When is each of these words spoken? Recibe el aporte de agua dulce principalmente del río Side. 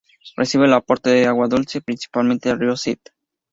Recibe 0.35 0.65
el 0.65 0.73
aporte 0.73 1.11
de 1.11 1.27
agua 1.27 1.47
dulce 1.47 1.79
principalmente 1.79 2.49
del 2.49 2.57
río 2.59 2.75
Side. 2.75 3.03